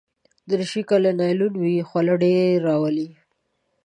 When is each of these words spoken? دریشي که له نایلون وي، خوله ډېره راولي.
دریشي 0.49 0.81
که 0.89 0.95
له 1.03 1.11
نایلون 1.19 1.53
وي، 1.61 1.75
خوله 1.89 2.13
ډېره 2.21 2.61
راولي. 2.67 3.09